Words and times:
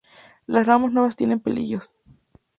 Las 0.47 0.65
ramas 0.65 0.91
nuevas 0.91 1.15
tienen 1.15 1.39
pelillos. 1.41 1.93